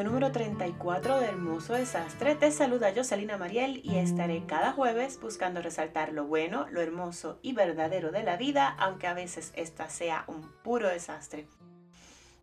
número 0.00 0.32
34 0.32 1.20
de 1.20 1.26
Hermoso 1.26 1.74
Desastre. 1.74 2.34
Te 2.34 2.50
saluda 2.50 2.94
Jocelina 2.96 3.36
Mariel 3.36 3.82
y 3.84 3.98
estaré 3.98 4.44
cada 4.46 4.72
jueves 4.72 5.20
buscando 5.20 5.60
resaltar 5.60 6.14
lo 6.14 6.24
bueno, 6.24 6.66
lo 6.70 6.80
hermoso 6.80 7.38
y 7.42 7.52
verdadero 7.52 8.10
de 8.10 8.22
la 8.22 8.38
vida, 8.38 8.74
aunque 8.78 9.06
a 9.06 9.12
veces 9.12 9.52
esta 9.54 9.90
sea 9.90 10.24
un 10.28 10.50
puro 10.62 10.88
desastre. 10.88 11.46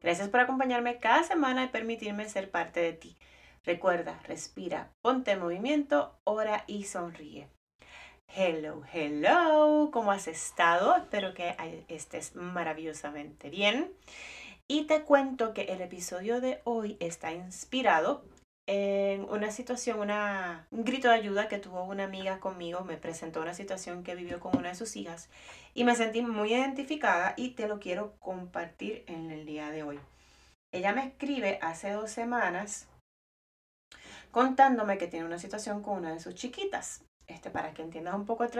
Gracias 0.01 0.29
por 0.29 0.41
acompañarme 0.41 0.99
cada 0.99 1.23
semana 1.23 1.63
y 1.63 1.70
permitirme 1.70 2.29
ser 2.29 2.51
parte 2.51 2.81
de 2.81 2.93
ti. 2.93 3.17
Recuerda, 3.66 4.20
respira, 4.26 4.92
ponte 5.02 5.31
en 5.31 5.40
movimiento, 5.40 6.20
ora 6.26 6.63
y 6.68 6.84
sonríe. 6.84 7.50
Hello, 8.28 8.84
hello, 8.94 9.90
¿cómo 9.92 10.12
has 10.12 10.28
estado? 10.28 10.96
Espero 10.96 11.34
que 11.34 11.56
estés 11.88 12.36
maravillosamente 12.36 13.50
bien. 13.50 13.92
Y 14.72 14.83
te 14.83 15.01
cuento 15.01 15.56
que 15.56 15.63
el 15.63 15.81
episodio 15.81 16.41
de 16.41 16.62
hoy 16.63 16.95
está 16.99 17.31
inspirado 17.31 18.23
en 18.67 19.23
una 19.23 19.49
situación, 19.49 19.98
un 20.70 20.85
grito 20.85 21.07
de 21.07 21.16
ayuda 21.16 21.48
que 21.48 21.57
tuvo 21.57 21.84
una 21.85 22.03
amiga 22.03 22.39
conmigo, 22.39 22.81
me 22.81 22.95
presentó 22.95 23.41
una 23.41 23.55
situación 23.55 24.03
que 24.03 24.13
vivió 24.13 24.40
con 24.40 24.55
una 24.55 24.70
de 24.70 24.76
sus 24.76 24.95
hijas 24.95 25.27
y 25.73 25.85
me 25.85 25.95
sentí 25.95 26.21
muy 26.21 26.53
identificada 26.53 27.34
y 27.35 27.55
te 27.55 27.67
lo 27.67 27.79
quiero 27.79 28.13
compartir 28.20 29.03
en 29.07 29.31
el 29.31 29.48
día 29.48 29.71
de 29.71 29.81
hoy. 29.81 29.99
Ella 30.71 30.93
me 30.93 31.07
escribe 31.07 31.57
hace 31.63 31.90
dos 31.90 32.12
semanas 32.12 32.88
contándome 34.29 34.99
que 34.99 35.07
tiene 35.07 35.26
una 35.26 35.40
situación 35.40 35.81
con 35.81 35.98
una 35.98 36.13
de 36.13 36.20
sus 36.20 36.35
chiquitas. 36.35 37.04
Este, 37.26 37.51
para 37.51 37.73
que 37.76 37.84
entiendas 37.84 38.15
un 38.15 38.26
poco 38.26 38.43
el, 38.43 38.51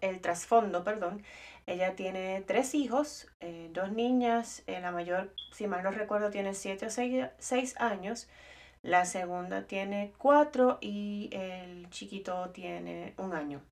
el 0.00 0.20
trasfondo, 0.20 0.82
perdón, 0.82 1.22
ella 1.66 1.94
tiene 1.94 2.42
tres 2.46 2.74
hijos, 2.74 3.28
eh, 3.40 3.70
dos 3.72 3.92
niñas, 3.92 4.62
eh, 4.66 4.80
la 4.80 4.90
mayor, 4.90 5.34
si 5.52 5.66
mal 5.66 5.82
no 5.82 5.90
recuerdo, 5.90 6.30
tiene 6.30 6.54
siete 6.54 6.86
o 6.86 6.90
seis, 6.90 7.74
años, 7.78 8.28
la 8.82 9.04
segunda 9.04 9.66
tiene 9.66 10.12
cuatro 10.18 10.78
y 10.80 11.30
el 11.32 11.88
chiquito 11.90 12.50
tiene 12.50 13.14
un 13.18 13.32
año. 13.34 13.62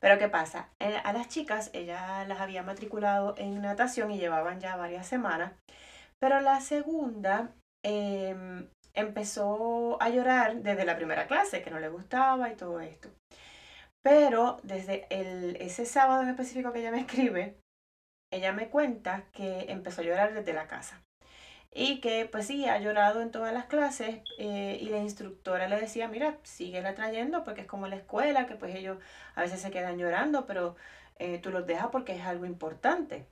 Pero 0.00 0.18
¿qué 0.18 0.28
pasa? 0.28 0.68
Eh, 0.80 0.96
a 1.04 1.12
las 1.12 1.28
chicas 1.28 1.70
ella 1.74 2.24
las 2.26 2.40
había 2.40 2.62
matriculado 2.62 3.34
en 3.38 3.62
natación 3.62 4.10
y 4.10 4.18
llevaban 4.18 4.60
ya 4.60 4.76
varias 4.76 5.06
semanas, 5.06 5.52
pero 6.18 6.40
la 6.40 6.60
segunda 6.60 7.54
em, 7.84 8.68
empezó 8.94 10.00
a 10.02 10.08
llorar 10.08 10.56
desde 10.56 10.84
la 10.84 10.96
primera 10.96 11.26
clase, 11.26 11.62
que 11.62 11.70
no 11.70 11.78
le 11.78 11.88
gustaba 11.88 12.50
y 12.50 12.56
todo 12.56 12.80
esto. 12.80 13.10
Pero 14.02 14.58
desde 14.64 15.06
el, 15.10 15.56
ese 15.56 15.86
sábado 15.86 16.22
en 16.22 16.28
específico 16.28 16.72
que 16.72 16.80
ella 16.80 16.90
me 16.90 17.00
escribe, 17.00 17.58
ella 18.32 18.52
me 18.52 18.68
cuenta 18.68 19.26
que 19.32 19.66
empezó 19.68 20.00
a 20.00 20.04
llorar 20.04 20.34
desde 20.34 20.52
la 20.52 20.66
casa. 20.66 21.02
Y 21.74 22.00
que 22.00 22.26
pues 22.30 22.46
sí, 22.46 22.66
ha 22.68 22.78
llorado 22.78 23.22
en 23.22 23.30
todas 23.30 23.54
las 23.54 23.66
clases 23.66 24.20
eh, 24.38 24.78
y 24.80 24.88
la 24.90 24.98
instructora 24.98 25.68
le 25.68 25.80
decía, 25.80 26.06
mira, 26.08 26.38
síguela 26.42 26.94
trayendo 26.94 27.44
porque 27.44 27.62
es 27.62 27.66
como 27.66 27.88
la 27.88 27.96
escuela, 27.96 28.46
que 28.46 28.56
pues 28.56 28.74
ellos 28.74 28.98
a 29.34 29.42
veces 29.42 29.60
se 29.60 29.70
quedan 29.70 29.98
llorando, 29.98 30.46
pero 30.46 30.76
eh, 31.18 31.38
tú 31.38 31.50
los 31.50 31.66
dejas 31.66 31.88
porque 31.90 32.14
es 32.14 32.22
algo 32.22 32.44
importante. 32.44 33.26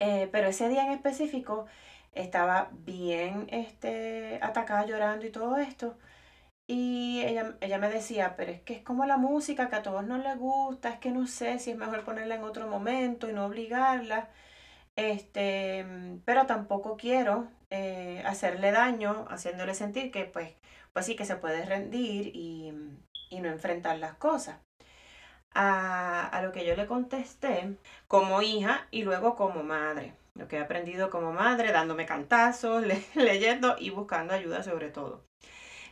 Eh, 0.00 0.28
pero 0.32 0.48
ese 0.48 0.68
día 0.68 0.84
en 0.84 0.92
específico 0.92 1.66
estaba 2.12 2.70
bien 2.72 3.46
este, 3.50 4.38
atacada 4.42 4.86
llorando 4.86 5.26
y 5.26 5.30
todo 5.30 5.56
esto. 5.56 5.96
Y 6.66 7.22
ella, 7.24 7.56
ella 7.60 7.78
me 7.78 7.90
decía, 7.90 8.36
pero 8.36 8.50
es 8.52 8.62
que 8.62 8.74
es 8.74 8.82
como 8.82 9.04
la 9.04 9.18
música 9.18 9.68
que 9.68 9.76
a 9.76 9.82
todos 9.82 10.04
nos 10.06 10.22
les 10.22 10.38
gusta, 10.38 10.90
es 10.90 10.98
que 10.98 11.10
no 11.10 11.26
sé 11.26 11.58
si 11.58 11.72
es 11.72 11.76
mejor 11.76 12.04
ponerla 12.04 12.36
en 12.36 12.44
otro 12.44 12.66
momento 12.68 13.28
y 13.28 13.32
no 13.34 13.46
obligarla. 13.46 14.30
Este, 14.96 15.84
pero 16.24 16.46
tampoco 16.46 16.96
quiero 16.96 17.48
eh, 17.70 18.22
hacerle 18.26 18.72
daño, 18.72 19.26
haciéndole 19.30 19.74
sentir 19.74 20.10
que 20.12 20.24
pues, 20.26 20.54
pues 20.92 21.06
sí 21.06 21.16
que 21.16 21.24
se 21.26 21.36
puede 21.36 21.64
rendir 21.66 22.28
y, 22.34 22.72
y 23.30 23.40
no 23.40 23.48
enfrentar 23.50 23.98
las 23.98 24.14
cosas. 24.16 24.58
A, 25.54 26.26
a, 26.28 26.42
lo 26.42 26.52
que 26.52 26.66
yo 26.66 26.74
le 26.76 26.86
contesté 26.86 27.76
como 28.08 28.42
hija 28.42 28.88
y 28.90 29.02
luego 29.04 29.36
como 29.36 29.62
madre. 29.62 30.14
Lo 30.34 30.48
que 30.48 30.56
he 30.56 30.60
aprendido 30.60 31.10
como 31.10 31.32
madre, 31.32 31.72
dándome 31.72 32.06
cantazos, 32.06 32.84
leyendo 33.14 33.76
y 33.78 33.90
buscando 33.90 34.34
ayuda 34.34 34.62
sobre 34.62 34.90
todo 34.90 35.24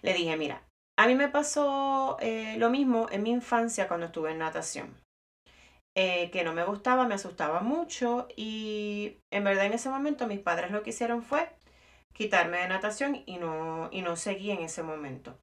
le 0.02 0.14
dije, 0.14 0.36
mira, 0.36 0.62
a 0.98 1.06
mí 1.06 1.14
me 1.14 1.28
pasó 1.28 2.16
eh, 2.20 2.56
lo 2.58 2.70
mismo 2.70 3.06
en 3.10 3.22
mi 3.22 3.30
infancia 3.30 3.88
cuando 3.88 4.06
estuve 4.06 4.32
en 4.32 4.38
natación. 4.38 4.96
Eh, 5.94 6.30
que 6.30 6.42
no 6.42 6.54
me 6.54 6.64
gustaba, 6.64 7.06
me 7.06 7.14
asustaba 7.14 7.60
mucho 7.60 8.26
y 8.34 9.18
en 9.30 9.44
verdad 9.44 9.66
en 9.66 9.74
ese 9.74 9.90
momento 9.90 10.26
mis 10.26 10.40
padres 10.40 10.70
lo 10.70 10.82
que 10.82 10.88
hicieron 10.90 11.22
fue 11.22 11.50
quitarme 12.14 12.58
de 12.58 12.68
natación 12.68 13.22
y 13.26 13.36
no, 13.36 13.90
y 13.92 14.02
no 14.02 14.16
seguí 14.16 14.50
en 14.50 14.60
ese 14.60 14.82
momento. 14.82 15.38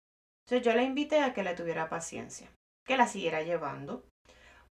Entonces 0.45 0.65
yo 0.65 0.75
le 0.75 0.83
invité 0.83 1.21
a 1.21 1.33
que 1.33 1.43
le 1.43 1.55
tuviera 1.55 1.89
paciencia, 1.89 2.49
que 2.85 2.97
la 2.97 3.07
siguiera 3.07 3.43
llevando, 3.43 4.05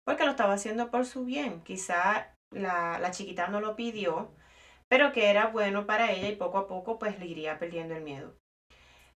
porque 0.04 0.24
lo 0.24 0.30
estaba 0.32 0.54
haciendo 0.54 0.90
por 0.90 1.06
su 1.06 1.24
bien. 1.24 1.62
Quizá 1.62 2.34
la, 2.50 2.98
la 2.98 3.10
chiquita 3.12 3.48
no 3.48 3.60
lo 3.60 3.76
pidió, 3.76 4.32
pero 4.88 5.12
que 5.12 5.30
era 5.30 5.48
bueno 5.48 5.86
para 5.86 6.10
ella 6.10 6.28
y 6.28 6.36
poco 6.36 6.58
a 6.58 6.66
poco 6.66 6.98
pues 6.98 7.18
le 7.20 7.26
iría 7.26 7.58
perdiendo 7.58 7.94
el 7.94 8.02
miedo. 8.02 8.37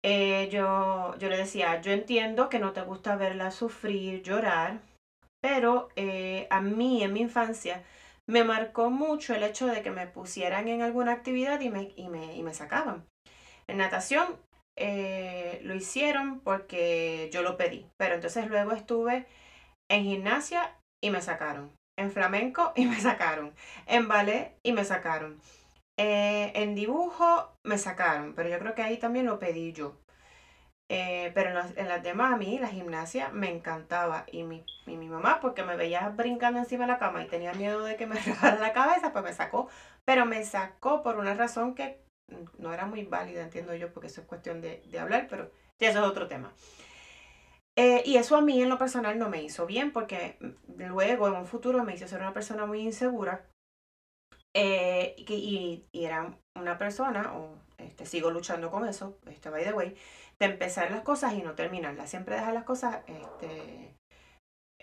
Eh, 0.05 0.49
yo, 0.51 1.17
yo 1.19 1.29
le 1.29 1.37
decía, 1.37 1.81
yo 1.81 1.93
entiendo 1.93 2.49
que 2.49 2.59
no 2.59 2.73
te 2.73 2.83
gusta 2.83 3.17
verla 3.17 3.51
sufrir, 3.51 4.23
llorar, 4.23 4.81
pero 5.41 5.89
eh, 5.97 6.47
a 6.51 6.61
mí 6.61 7.03
en 7.03 7.13
mi 7.13 7.21
infancia 7.21 7.83
me 8.29 8.45
marcó 8.45 8.91
mucho 8.91 9.35
el 9.35 9.43
hecho 9.43 9.67
de 9.67 9.83
que 9.83 9.91
me 9.91 10.07
pusieran 10.07 10.69
en 10.69 10.83
alguna 10.83 11.13
actividad 11.13 11.61
y 11.61 11.71
me, 11.71 11.93
y 11.97 12.09
me, 12.09 12.37
y 12.37 12.43
me 12.43 12.55
sacaban. 12.55 13.07
En 13.67 13.79
natación 13.79 14.37
eh, 14.77 15.61
lo 15.65 15.75
hicieron 15.75 16.41
porque 16.41 17.29
yo 17.33 17.43
lo 17.43 17.57
pedí, 17.57 17.87
pero 17.99 18.15
entonces 18.15 18.49
luego 18.49 18.73
estuve 18.73 19.27
en 19.91 20.05
gimnasia 20.05 20.77
y 21.03 21.11
me 21.11 21.21
sacaron, 21.21 21.73
en 21.99 22.13
flamenco 22.13 22.73
y 22.77 22.87
me 22.87 23.01
sacaron, 23.01 23.55
en 23.87 24.09
ballet 24.09 24.55
y 24.63 24.73
me 24.73 24.85
sacaron. 24.85 25.41
Eh, 25.99 26.53
en 26.55 26.77
dibujo 26.77 27.59
me 27.65 27.77
sacaron, 27.77 28.35
pero 28.35 28.49
yo 28.49 28.59
creo 28.61 28.75
que 28.75 28.83
ahí 28.83 28.99
también 28.99 29.27
lo 29.27 29.41
pedí 29.41 29.73
yo. 29.73 29.97
Eh, 30.91 31.33
pero 31.35 31.51
en 31.51 31.89
las, 31.89 32.03
demás 32.03 32.33
a 32.33 32.37
mí 32.37 32.59
la 32.59 32.69
gimnasia 32.69 33.31
me 33.31 33.51
encantaba. 33.51 34.25
Y 34.31 34.45
mi, 34.45 34.65
mi 34.87 35.09
mamá 35.09 35.41
porque 35.41 35.65
me 35.65 35.77
veía 35.77 36.09
brincando 36.11 36.61
encima 36.61 36.87
de 36.87 36.93
la 36.93 36.99
cama 36.99 37.23
y 37.23 37.27
tenía 37.27 37.53
miedo 37.53 37.85
de 37.85 37.97
que 37.97 38.07
me 38.07 38.15
rajara 38.27 38.59
la 38.61 38.73
cabeza 38.73 39.13
pues 39.13 39.25
me 39.25 39.33
sacó. 39.33 39.69
Pero 40.05 40.25
me 40.25 40.45
sacó 40.45 41.03
por 41.03 41.17
una 41.19 41.35
razón 41.35 41.75
que 41.75 42.01
no 42.59 42.73
era 42.73 42.87
muy 42.87 43.05
válida 43.05 43.43
entiendo 43.43 43.75
yo 43.75 43.93
porque 43.93 44.09
eso 44.09 44.21
es 44.21 44.27
cuestión 44.27 44.61
de, 44.61 44.83
hablar 45.01 45.29
pero 45.31 45.51
ya 45.81 45.91
eso 45.91 46.01
es 46.01 46.07
otro 46.07 46.29
tema. 46.29 46.53
Eh, 47.77 48.03
y 48.05 48.17
eso 48.17 48.37
a 48.37 48.41
mí 48.41 48.61
en 48.63 48.69
lo 48.69 48.79
personal 48.79 49.19
no 49.19 49.29
me 49.31 49.43
hizo 49.43 49.67
bien 49.67 49.93
porque 49.93 50.39
luego 50.77 51.29
en 51.29 51.35
un 51.35 51.47
futuro 51.47 51.85
me 51.85 51.95
hizo 51.95 52.09
ser 52.09 52.21
una 52.21 52.33
persona 52.33 52.67
muy 52.67 52.81
insegura 52.81 53.47
eh, 54.55 55.15
y, 55.19 55.87
era 55.93 56.39
una 56.57 56.79
persona, 56.79 57.37
o 57.37 57.59
este, 57.79 58.07
sigo 58.07 58.31
luchando 58.31 58.71
con 58.71 58.87
eso, 58.89 59.19
este, 59.27 59.51
by 59.51 59.65
the 59.65 59.73
way, 59.73 59.97
de 60.39 60.47
empezar 60.47 60.91
las 60.91 61.03
cosas 61.03 61.35
y 61.35 61.43
no 61.43 61.55
terminarlas. 61.55 62.11
Siempre 62.11 62.37
dejar 62.37 62.55
las 62.55 62.65
cosas 62.65 63.03
este, 63.07 63.97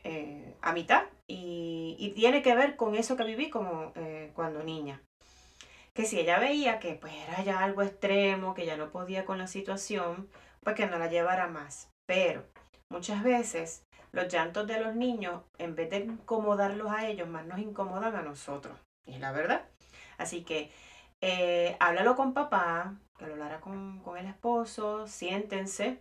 eh, 0.03 0.55
a 0.61 0.73
mitad 0.73 1.03
y, 1.27 1.95
y, 1.99 2.11
tiene 2.11 2.41
que 2.41 2.55
ver 2.55 2.75
con 2.75 2.95
eso 2.95 3.15
que 3.15 3.23
viví 3.23 3.49
como 3.49 3.91
eh, 3.95 4.31
cuando 4.35 4.63
niña. 4.63 5.01
Que 5.93 6.05
si 6.05 6.19
ella 6.19 6.39
veía 6.39 6.79
que 6.79 6.95
pues 6.95 7.13
era 7.27 7.41
ya 7.43 7.63
algo 7.63 7.81
extremo, 7.81 8.53
que 8.53 8.65
ya 8.65 8.75
no 8.75 8.91
podía 8.91 9.25
con 9.25 9.37
la 9.37 9.47
situación, 9.47 10.29
pues 10.61 10.75
que 10.75 10.87
no 10.87 10.99
la 10.99 11.09
llevara 11.09 11.47
más. 11.47 11.89
Pero 12.05 12.43
muchas 12.91 13.23
veces 13.23 13.83
los 14.11 14.31
llantos 14.31 14.67
de 14.67 14.79
los 14.79 14.95
niños, 14.95 15.43
en 15.57 15.75
vez 15.75 15.89
de 15.89 15.97
incomodarlos 15.97 16.91
a 16.91 17.07
ellos, 17.07 17.27
más 17.27 17.45
nos 17.45 17.59
incomodan 17.59 18.15
a 18.15 18.21
nosotros. 18.21 18.77
Es 19.05 19.19
la 19.19 19.31
verdad. 19.31 19.65
Así 20.17 20.43
que 20.43 20.71
eh, 21.21 21.75
háblalo 21.79 22.15
con 22.15 22.33
papá, 22.33 22.95
que 23.17 23.25
lo 23.25 23.33
hablara 23.33 23.61
con, 23.61 24.01
el 24.17 24.25
esposo, 24.27 25.07
siéntense 25.07 25.99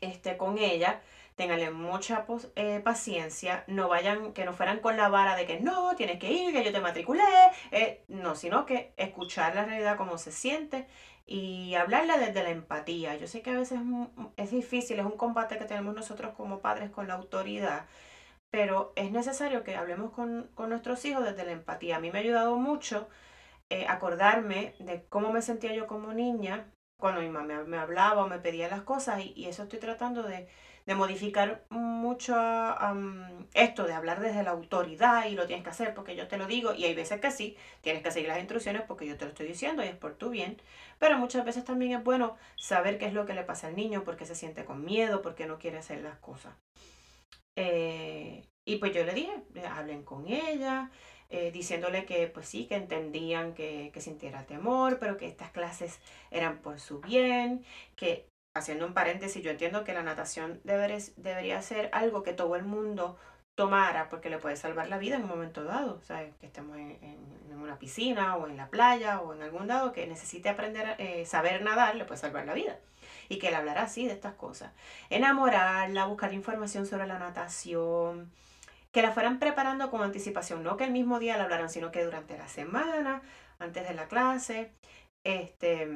este, 0.00 0.36
con 0.36 0.58
ella, 0.58 1.00
ténganle 1.36 1.70
mucha 1.70 2.26
eh, 2.56 2.80
paciencia, 2.84 3.64
no 3.66 3.88
vayan, 3.88 4.32
que 4.32 4.44
no 4.44 4.52
fueran 4.52 4.80
con 4.80 4.96
la 4.96 5.08
vara 5.08 5.36
de 5.36 5.46
que 5.46 5.60
no, 5.60 5.94
tienes 5.96 6.18
que 6.18 6.32
ir, 6.32 6.52
que 6.52 6.64
yo 6.64 6.72
te 6.72 6.80
matriculé, 6.80 7.22
eh, 7.70 8.04
no, 8.08 8.34
sino 8.34 8.66
que 8.66 8.92
escuchar 8.96 9.54
la 9.54 9.64
realidad 9.64 9.96
como 9.96 10.18
se 10.18 10.32
siente 10.32 10.86
y 11.26 11.74
hablarle 11.74 12.18
desde 12.18 12.42
la 12.42 12.50
empatía. 12.50 13.16
Yo 13.16 13.26
sé 13.26 13.42
que 13.42 13.50
a 13.50 13.58
veces 13.58 13.78
es 14.36 14.50
difícil, 14.50 14.98
es 14.98 15.06
un 15.06 15.16
combate 15.16 15.58
que 15.58 15.64
tenemos 15.64 15.94
nosotros 15.94 16.34
como 16.36 16.60
padres 16.60 16.90
con 16.90 17.06
la 17.06 17.14
autoridad, 17.14 17.86
pero 18.50 18.92
es 18.96 19.10
necesario 19.10 19.64
que 19.64 19.76
hablemos 19.76 20.12
con, 20.12 20.50
nuestros 20.56 21.04
hijos 21.04 21.24
desde 21.24 21.44
la 21.44 21.52
empatía. 21.52 21.96
A 21.96 22.00
mí 22.00 22.10
me 22.10 22.18
ha 22.18 22.22
ayudado 22.22 22.56
mucho 22.56 23.08
eh, 23.70 23.86
acordarme 23.88 24.74
de 24.78 25.04
cómo 25.08 25.32
me 25.32 25.42
sentía 25.42 25.74
yo 25.74 25.86
como 25.86 26.12
niña 26.14 26.66
cuando 26.98 27.20
mi 27.20 27.28
mamá 27.28 27.62
me 27.64 27.78
hablaba 27.78 28.24
o 28.24 28.28
me 28.28 28.38
pedía 28.40 28.68
las 28.68 28.82
cosas 28.82 29.22
y, 29.24 29.46
eso 29.46 29.62
estoy 29.64 29.78
tratando 29.78 30.22
de, 30.22 30.48
modificar 30.96 31.64
mucho 31.68 32.34
esto 33.52 33.84
de 33.84 33.92
hablar 33.92 34.20
desde 34.20 34.42
la 34.42 34.52
autoridad 34.52 35.26
y 35.26 35.34
lo 35.34 35.46
tienes 35.46 35.62
que 35.62 35.70
hacer 35.70 35.94
porque 35.94 36.16
yo 36.16 36.28
te 36.28 36.38
lo 36.38 36.46
digo 36.46 36.72
y 36.72 36.86
hay 36.86 36.94
veces 36.94 37.20
que 37.20 37.30
sí, 37.30 37.58
tienes 37.82 38.02
que 38.02 38.10
seguir 38.10 38.28
las 38.28 38.38
instrucciones 38.38 38.82
porque 38.88 39.06
yo 39.06 39.18
te 39.18 39.26
lo 39.26 39.32
estoy 39.32 39.46
diciendo 39.46 39.84
y 39.84 39.88
es 39.88 39.96
por 39.96 40.14
tu 40.14 40.30
bien, 40.30 40.56
pero 40.98 41.18
muchas 41.18 41.44
veces 41.44 41.64
también 41.64 41.92
es 41.92 42.02
bueno 42.02 42.36
saber 42.56 42.98
qué 42.98 43.06
es 43.06 43.12
lo 43.12 43.26
que 43.26 43.34
le 43.34 43.44
pasa 43.44 43.66
al 43.66 43.76
niño, 43.76 44.02
por 44.02 44.16
qué 44.16 44.24
se 44.24 44.34
siente 44.34 44.64
con 44.64 44.82
miedo, 44.82 45.20
por 45.20 45.34
qué 45.34 45.46
no 45.46 45.58
quiere 45.58 45.76
hacer 45.76 46.00
las 46.00 46.16
cosas. 46.20 46.54
Eh, 47.60 48.44
y 48.64 48.76
pues 48.76 48.92
yo 48.94 49.04
le 49.04 49.14
dije, 49.14 49.32
hablen 49.68 50.04
con 50.04 50.28
ella, 50.28 50.90
eh, 51.28 51.50
diciéndole 51.50 52.04
que 52.04 52.28
pues 52.28 52.46
sí, 52.48 52.66
que 52.66 52.76
entendían 52.76 53.54
que, 53.54 53.90
que, 53.92 54.00
sintiera 54.00 54.46
temor, 54.46 54.98
pero 55.00 55.16
que 55.16 55.26
estas 55.26 55.50
clases 55.50 55.98
eran 56.30 56.58
por 56.58 56.78
su 56.78 57.00
bien, 57.00 57.64
que 57.96 58.28
haciendo 58.54 58.86
un 58.86 58.94
paréntesis, 58.94 59.42
yo 59.42 59.50
entiendo 59.50 59.82
que 59.84 59.92
la 59.92 60.02
natación 60.04 60.60
debería 60.64 61.62
ser 61.62 61.90
algo 61.92 62.22
que 62.22 62.32
todo 62.32 62.54
el 62.56 62.64
mundo 62.64 63.18
tomara 63.56 64.08
porque 64.08 64.30
le 64.30 64.38
puede 64.38 64.56
salvar 64.56 64.88
la 64.88 64.98
vida 64.98 65.16
en 65.16 65.22
un 65.22 65.28
momento 65.28 65.64
dado, 65.64 65.96
o 65.96 66.02
sea, 66.02 66.30
que 66.38 66.46
estemos 66.46 66.76
en, 66.76 66.96
en, 67.02 67.58
una 67.58 67.78
piscina 67.80 68.36
o 68.36 68.46
en 68.46 68.56
la 68.56 68.70
playa 68.70 69.20
o 69.20 69.34
en 69.34 69.42
algún 69.42 69.66
lado 69.66 69.92
que 69.92 70.06
necesite 70.06 70.48
aprender, 70.48 70.94
eh, 70.98 71.26
saber 71.26 71.62
nadar, 71.62 71.96
le 71.96 72.04
puede 72.04 72.20
salvar 72.20 72.46
la 72.46 72.54
vida. 72.54 72.78
Y 73.28 73.38
que 73.38 73.50
le 73.50 73.56
hablara 73.56 73.82
así 73.82 74.06
de 74.06 74.12
estas 74.12 74.34
cosas. 74.34 74.72
Enamorarla, 75.10 76.06
buscar 76.06 76.32
información 76.32 76.86
sobre 76.86 77.06
la 77.06 77.18
natación, 77.18 78.30
que 78.92 79.02
la 79.02 79.12
fueran 79.12 79.38
preparando 79.38 79.90
con 79.90 80.02
anticipación, 80.02 80.62
no 80.62 80.76
que 80.76 80.84
el 80.84 80.92
mismo 80.92 81.18
día 81.18 81.36
la 81.36 81.44
hablaran, 81.44 81.68
sino 81.68 81.90
que 81.90 82.04
durante 82.04 82.38
la 82.38 82.48
semana, 82.48 83.22
antes 83.58 83.86
de 83.86 83.94
la 83.94 84.08
clase, 84.08 84.72
este, 85.24 85.86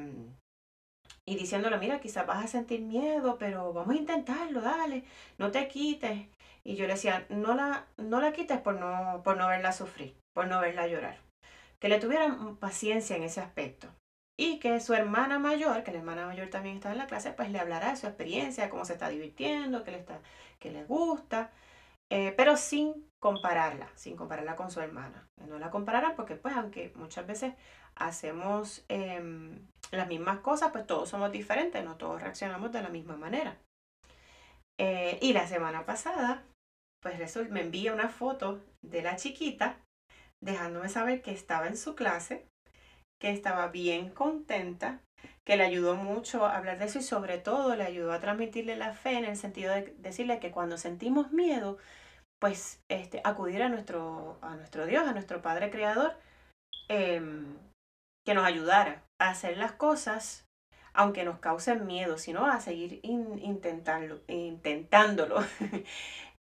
y 1.26 1.36
diciéndole, 1.36 1.78
mira, 1.78 2.00
quizás 2.00 2.26
vas 2.26 2.44
a 2.44 2.48
sentir 2.48 2.80
miedo, 2.80 3.38
pero 3.38 3.72
vamos 3.72 3.94
a 3.94 3.98
intentarlo, 3.98 4.60
dale, 4.60 5.04
no 5.38 5.50
te 5.50 5.68
quites. 5.68 6.26
Y 6.64 6.76
yo 6.76 6.86
le 6.86 6.94
decía, 6.94 7.26
no 7.28 7.54
la, 7.54 7.86
no 7.96 8.20
la 8.20 8.32
quites 8.32 8.60
por 8.60 8.74
no, 8.74 9.22
por 9.24 9.36
no 9.36 9.48
verla 9.48 9.72
sufrir, 9.72 10.16
por 10.34 10.46
no 10.48 10.60
verla 10.60 10.86
llorar. 10.86 11.18
Que 11.80 11.88
le 11.88 11.98
tuvieran 11.98 12.56
paciencia 12.56 13.16
en 13.16 13.24
ese 13.24 13.40
aspecto. 13.40 13.88
Y 14.38 14.58
que 14.58 14.80
su 14.80 14.94
hermana 14.94 15.38
mayor, 15.38 15.84
que 15.84 15.92
la 15.92 15.98
hermana 15.98 16.26
mayor 16.26 16.48
también 16.48 16.76
está 16.76 16.90
en 16.92 16.98
la 16.98 17.06
clase, 17.06 17.32
pues 17.32 17.50
le 17.50 17.58
hablará 17.58 17.90
de 17.90 17.96
su 17.96 18.06
experiencia, 18.06 18.70
cómo 18.70 18.84
se 18.84 18.94
está 18.94 19.08
divirtiendo, 19.08 19.84
que 19.84 19.90
le, 19.90 19.98
está, 19.98 20.20
que 20.58 20.70
le 20.70 20.84
gusta. 20.84 21.50
Eh, 22.10 22.34
pero 22.36 22.56
sin 22.56 23.08
compararla, 23.20 23.88
sin 23.94 24.16
compararla 24.16 24.56
con 24.56 24.70
su 24.70 24.80
hermana. 24.80 25.28
No 25.46 25.58
la 25.58 25.70
compararán 25.70 26.14
porque 26.14 26.36
pues 26.36 26.54
aunque 26.54 26.92
muchas 26.94 27.26
veces 27.26 27.54
hacemos 27.94 28.84
em, 28.88 29.66
las 29.92 30.08
mismas 30.08 30.40
cosas, 30.40 30.72
pues 30.72 30.86
todos 30.86 31.08
somos 31.08 31.32
diferentes, 31.32 31.82
no 31.84 31.96
todos 31.96 32.20
reaccionamos 32.20 32.72
de 32.72 32.82
la 32.82 32.88
misma 32.88 33.16
manera. 33.16 33.56
Eh, 34.78 35.18
y 35.22 35.32
la 35.32 35.46
semana 35.46 35.86
pasada, 35.86 36.44
pues 37.00 37.36
me 37.50 37.62
envía 37.62 37.92
una 37.92 38.08
foto 38.08 38.60
de 38.82 39.02
la 39.02 39.16
chiquita 39.16 39.78
dejándome 40.42 40.88
saber 40.88 41.22
que 41.22 41.32
estaba 41.32 41.66
en 41.68 41.76
su 41.76 41.94
clase, 41.94 42.46
que 43.22 43.30
estaba 43.30 43.68
bien 43.68 44.10
contenta, 44.10 45.00
que 45.44 45.56
le 45.56 45.62
ayudó 45.62 45.94
mucho 45.94 46.44
a 46.44 46.56
hablar 46.56 46.80
de 46.80 46.86
eso 46.86 46.98
y 46.98 47.02
sobre 47.02 47.38
todo 47.38 47.76
le 47.76 47.84
ayudó 47.84 48.12
a 48.12 48.18
transmitirle 48.18 48.74
la 48.74 48.94
fe 48.94 49.12
en 49.12 49.24
el 49.24 49.36
sentido 49.36 49.72
de 49.72 49.94
decirle 49.98 50.40
que 50.40 50.50
cuando 50.50 50.76
sentimos 50.76 51.30
miedo, 51.30 51.78
pues 52.40 52.82
este, 52.88 53.20
acudir 53.22 53.62
a 53.62 53.68
nuestro, 53.68 54.38
a 54.42 54.56
nuestro 54.56 54.86
Dios, 54.86 55.06
a 55.06 55.12
nuestro 55.12 55.40
Padre 55.40 55.70
Creador, 55.70 56.16
em, 56.88 57.56
que 58.26 58.34
nos 58.34 58.44
ayudara 58.44 59.04
a 59.20 59.28
hacer 59.28 59.56
las 59.56 59.70
cosas, 59.70 60.48
aunque 60.92 61.22
nos 61.22 61.38
causen 61.38 61.86
miedo, 61.86 62.18
sino 62.18 62.46
a 62.46 62.58
seguir 62.58 62.98
intentándolo. 63.04 64.18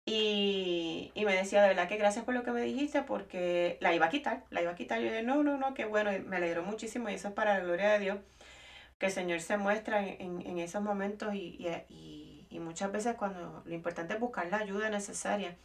y, 0.06 1.12
me 1.16 1.36
decía, 1.36 1.62
de 1.62 1.70
verdad 1.70 1.88
que 1.88 1.98
gracias 1.98 2.26
por 2.26 2.34
lo 2.34 2.44
que 2.44 2.52
me 2.52 2.62
dijiste, 2.62 3.04
porque 3.04 3.78
la 3.82 3.94
iba 3.94 4.08
a 4.08 4.10
quitar, 4.10 4.44
la 4.50 4.62
iba 4.62 4.72
a 4.72 4.76
quitar. 4.76 5.00
Yo 5.00 5.06
dije, 5.06 5.24
no, 5.24 5.44
no, 5.44 5.58
no, 5.58 5.74
qué 5.74 5.86
bueno, 5.86 6.12
me 6.26 6.38
alegró 6.38 6.64
muchísimo 6.64 7.10
y 7.10 7.14
eso 7.14 7.30
es 7.30 7.34
para 7.34 7.58
la 7.58 7.64
gloria 7.64 7.92
de 7.94 8.00
Dios, 8.00 8.20
que 8.98 9.08
el 9.08 9.12
Señor 9.12 9.42
se 9.42 9.58
muestra 9.58 10.06
en, 10.06 10.58
esos 10.60 10.82
momentos 10.82 11.34
y, 11.36 11.66
y 12.50 12.60
muchas 12.60 12.92
veces 12.92 13.16
cuando 13.16 13.64
lo 13.66 13.74
importante 13.74 14.14
es 14.14 14.20
buscar 14.20 14.48
la 14.48 14.58
ayuda 14.58 14.90
necesaria 14.90 15.56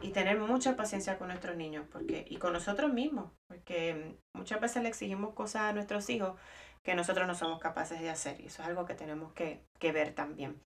y 0.00 0.10
tener 0.10 0.38
mucha 0.38 0.76
paciencia 0.76 1.18
con 1.18 1.28
nuestros 1.28 1.56
niños 1.56 1.86
porque, 1.92 2.26
y 2.28 2.36
con 2.36 2.52
nosotros 2.52 2.92
mismos, 2.92 3.30
porque 3.46 4.16
muchas 4.32 4.60
veces 4.60 4.82
le 4.82 4.88
exigimos 4.88 5.34
cosas 5.34 5.62
a 5.62 5.72
nuestros 5.72 6.08
hijos 6.10 6.38
que 6.82 6.94
nosotros 6.94 7.26
no 7.26 7.34
somos 7.34 7.60
capaces 7.60 8.00
de 8.00 8.10
hacer 8.10 8.40
y 8.40 8.46
eso 8.46 8.62
es 8.62 8.68
algo 8.68 8.86
que 8.86 8.94
tenemos 8.94 9.32
que 9.32 9.92
ver 9.92 10.14
también. 10.14 10.60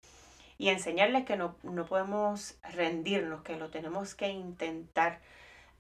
Y 0.61 0.69
enseñarles 0.69 1.25
que 1.25 1.39
no, 1.39 1.57
no, 1.63 1.87
podemos 1.87 2.59
rendirnos, 2.75 3.43
que 3.43 3.57
lo 3.57 3.71
tenemos 3.71 4.15
que 4.15 4.29
intentar 4.29 5.23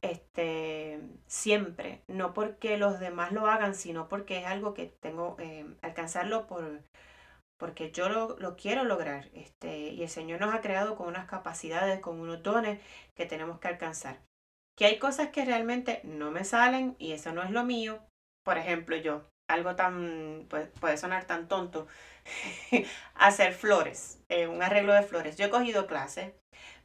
este, 0.00 1.03
siempre, 1.27 2.00
no 2.09 2.32
porque 2.32 2.79
los 2.79 2.99
demás 2.99 3.31
lo 3.31 3.47
hagan, 3.47 3.75
sino 3.75 4.09
porque 4.09 4.38
es 4.38 4.47
algo 4.47 4.73
que 4.73 4.87
tengo, 4.87 5.37
eh, 5.38 5.67
alcanzarlo 5.82 6.47
por, 6.47 6.82
porque 7.59 7.91
yo 7.93 8.09
lo, 8.09 8.56
quiero 8.56 8.85
lograr. 8.85 9.29
Este, 9.35 9.91
y 9.91 10.03
el 10.03 10.09
Señor 10.09 10.41
nos 10.41 10.55
ha 10.55 10.62
creado 10.62 10.97
con 10.97 11.09
unas 11.09 11.29
capacidades, 11.29 12.00
con 12.00 12.19
unos 12.19 12.43
dones 12.43 12.81
que 13.15 13.27
tenemos 13.27 13.61
que 13.61 13.69
alcanzar. 13.69 14.23
Que 14.79 14.87
hay 14.87 14.99
cosas 14.99 15.29
que 15.29 15.44
realmente 15.44 16.00
no 16.05 16.31
me 16.31 16.44
salen 16.44 16.97
y 16.99 17.12
eso 17.12 17.32
no 17.35 17.43
es 17.43 17.50
lo 17.50 17.65
mío. 17.65 18.03
Por 18.47 18.56
ejemplo, 18.56 18.97
yo, 18.97 19.29
algo 19.52 19.76
tan, 19.76 20.47
pues, 20.49 20.69
puede 20.81 20.97
sonar 20.97 21.25
tan 21.25 21.49
tonto, 21.49 21.87
hacer 23.14 23.52
flores, 23.55 24.20
eh, 24.29 24.47
un 24.47 24.62
arreglo 24.62 24.93
de 24.93 25.02
flores. 25.02 25.37
Yo 25.37 25.47
he 25.47 25.50
cogido 25.50 25.87
clases, 25.87 26.32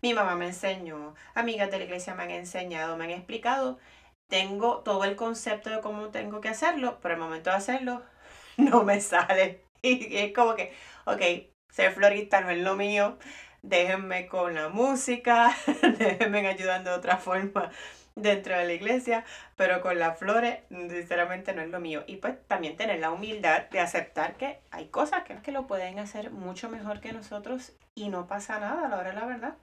mi 0.02 0.14
mamá 0.14 0.36
me 0.36 0.48
enseñó, 0.48 1.16
amigas 1.34 1.72
de 1.72 1.80
la 1.80 1.86
iglesia 1.86 2.16
me 2.16 2.24
han 2.24 2.32
enseñado, 2.32 2.98
me 2.98 3.06
han 3.06 3.12
explicado. 3.12 3.80
Tengo 4.28 4.80
todo 4.80 5.04
el 5.04 5.16
concepto 5.16 5.70
de 5.70 5.82
cómo 5.82 6.10
tengo 6.10 6.42
que 6.42 6.50
hacerlo, 6.50 7.00
pero 7.02 7.14
el 7.16 7.20
momento 7.20 7.50
de 7.52 7.58
hacerlo 7.58 8.02
no 8.58 8.84
me 8.84 9.02
sale. 9.02 9.64
Y 9.82 10.18
es 10.18 10.34
como 10.34 10.56
que, 10.56 10.74
ok, 11.06 11.22
ser 11.70 11.94
florista 11.94 12.42
no 12.42 12.50
es 12.50 12.58
lo 12.58 12.76
mío, 12.76 13.20
déjenme 13.62 14.28
con 14.28 14.56
la 14.56 14.70
música, 14.70 15.56
déjenme 16.00 16.48
ayudando 16.48 16.90
de 16.92 16.98
otra 16.98 17.18
forma 17.18 17.72
dentro 18.16 18.58
de 18.58 18.66
la 18.66 18.74
iglesia, 18.74 19.26
pero 19.56 19.82
con 19.82 20.00
las 20.00 20.18
flores 20.18 20.60
sinceramente 20.70 21.54
no 21.54 21.62
es 21.62 21.70
lo 21.70 21.80
mío. 21.80 22.04
Y 22.08 22.18
pues 22.18 22.36
también 22.48 22.78
tener 22.78 23.00
la 23.00 23.12
humildad 23.12 23.70
de 23.70 23.80
aceptar 23.80 24.36
que 24.36 24.60
hay 24.72 24.88
cosas 24.88 25.24
que, 25.24 25.36
que 25.42 25.52
lo 25.52 25.68
pueden 25.68 26.00
hacer 26.00 26.32
mucho 26.32 26.70
mejor 26.70 27.02
que 27.02 27.14
nosotros 27.14 27.74
y 27.94 28.10
no 28.10 28.28
pasa 28.28 28.60
nada, 28.60 28.88
la 28.88 28.98
hora 28.98 29.14
la 29.14 29.26
verdad. 29.26 29.56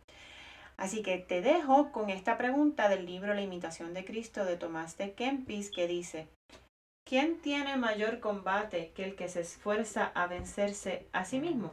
Así 0.76 1.02
que 1.02 1.18
te 1.18 1.42
dejo 1.42 1.92
con 1.92 2.10
esta 2.10 2.38
pregunta 2.38 2.88
del 2.88 3.06
libro 3.06 3.34
La 3.34 3.42
imitación 3.42 3.94
de 3.94 4.04
Cristo 4.04 4.44
de 4.44 4.56
Tomás 4.56 4.96
de 4.96 5.12
Kempis 5.12 5.70
que 5.70 5.86
dice, 5.86 6.28
¿Quién 7.04 7.40
tiene 7.40 7.76
mayor 7.76 8.20
combate 8.20 8.92
que 8.94 9.04
el 9.04 9.16
que 9.16 9.28
se 9.28 9.40
esfuerza 9.40 10.12
a 10.14 10.26
vencerse 10.28 11.08
a 11.12 11.24
sí 11.24 11.40
mismo? 11.40 11.72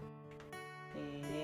Con 0.93 1.38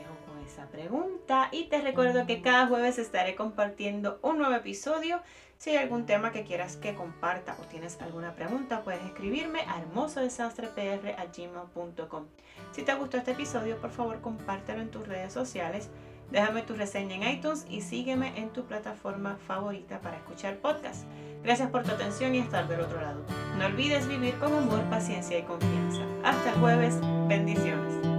esa 0.55 0.67
pregunta 0.67 1.49
y 1.51 1.65
te 1.65 1.81
recuerdo 1.81 2.25
que 2.25 2.41
cada 2.41 2.67
jueves 2.67 2.97
estaré 2.97 3.35
compartiendo 3.35 4.19
un 4.21 4.37
nuevo 4.37 4.55
episodio. 4.55 5.19
Si 5.57 5.71
hay 5.71 5.75
algún 5.77 6.05
tema 6.05 6.31
que 6.31 6.45
quieras 6.45 6.77
que 6.77 6.95
comparta 6.95 7.57
o 7.61 7.65
tienes 7.65 8.01
alguna 8.01 8.35
pregunta, 8.35 8.81
puedes 8.83 9.03
escribirme 9.03 9.59
a 9.67 9.81
hermosodesastrepr.gmail.com 9.81 12.27
Si 12.71 12.83
te 12.83 12.95
gustó 12.95 13.17
este 13.17 13.31
episodio, 13.31 13.81
por 13.81 13.91
favor 13.91 14.21
compártelo 14.21 14.81
en 14.81 14.91
tus 14.91 15.05
redes 15.05 15.33
sociales 15.33 15.89
Déjame 16.31 16.63
tu 16.63 16.73
reseña 16.73 17.15
en 17.15 17.23
iTunes 17.37 17.67
y 17.69 17.81
sígueme 17.81 18.33
en 18.35 18.49
tu 18.49 18.65
plataforma 18.65 19.37
favorita 19.45 20.01
para 20.01 20.17
escuchar 20.17 20.57
podcast. 20.57 21.05
Gracias 21.43 21.69
por 21.69 21.83
tu 21.83 21.91
atención 21.91 22.33
y 22.33 22.39
estar 22.39 22.67
del 22.67 22.81
otro 22.81 22.99
lado. 22.99 23.21
No 23.59 23.67
olvides 23.67 24.07
vivir 24.07 24.33
con 24.39 24.51
amor, 24.51 24.81
paciencia 24.89 25.37
y 25.37 25.43
confianza. 25.43 26.01
Hasta 26.23 26.49
el 26.49 26.59
jueves. 26.59 26.99
Bendiciones. 27.27 28.14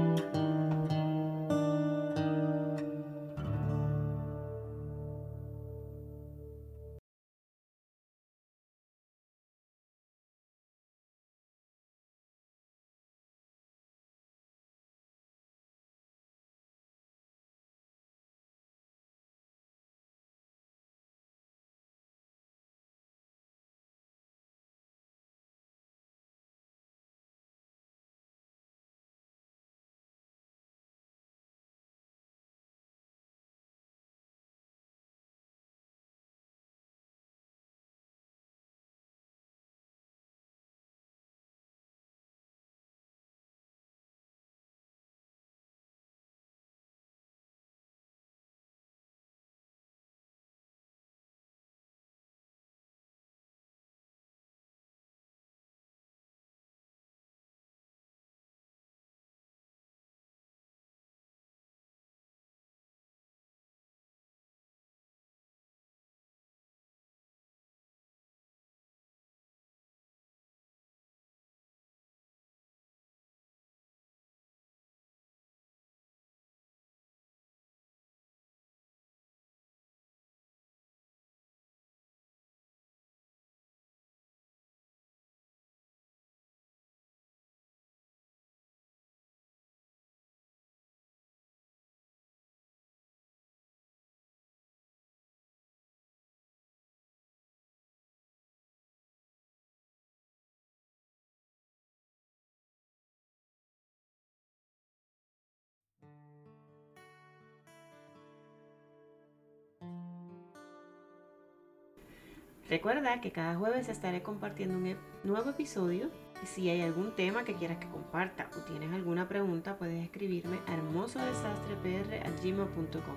Recuerda 112.68 113.20
que 113.20 113.30
cada 113.30 113.54
jueves 113.54 113.88
estaré 113.88 114.22
compartiendo 114.22 114.76
un 114.76 114.96
nuevo 115.22 115.50
episodio. 115.50 116.10
Si 116.44 116.68
hay 116.68 116.82
algún 116.82 117.14
tema 117.14 117.44
que 117.44 117.54
quieras 117.54 117.78
que 117.78 117.88
comparta 117.88 118.50
o 118.56 118.60
tienes 118.62 118.92
alguna 118.92 119.28
pregunta, 119.28 119.78
puedes 119.78 120.02
escribirme 120.02 120.58
a 120.66 120.74
hermosodesastrepr.gmail.com. 120.74 123.14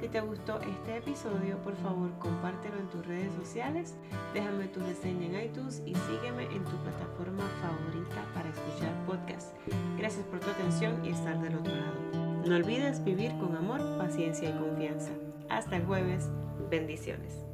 Si 0.00 0.08
te 0.08 0.20
gustó 0.20 0.58
este 0.60 0.96
episodio, 0.96 1.58
por 1.58 1.76
favor 1.76 2.18
compártelo 2.18 2.78
en 2.78 2.88
tus 2.88 3.04
redes 3.04 3.34
sociales, 3.34 3.94
déjame 4.32 4.68
tu 4.68 4.80
reseña 4.80 5.26
en 5.26 5.34
iTunes 5.50 5.82
y 5.84 5.94
sígueme 5.94 6.44
en 6.44 6.64
tu 6.64 6.78
plataforma 6.78 7.46
favorita 7.60 8.24
para 8.32 8.48
escuchar 8.48 8.94
podcasts. 9.06 9.52
Gracias 9.98 10.24
por 10.26 10.40
tu 10.40 10.48
atención 10.50 11.04
y 11.04 11.10
estar 11.10 11.38
del 11.40 11.56
otro 11.56 11.74
lado. 11.74 12.00
No 12.46 12.56
olvides 12.56 13.04
vivir 13.04 13.36
con 13.38 13.54
amor, 13.56 13.98
paciencia 13.98 14.48
y 14.50 14.52
confianza. 14.52 15.10
Hasta 15.48 15.76
el 15.76 15.84
jueves. 15.84 16.30
Bendiciones. 16.70 17.47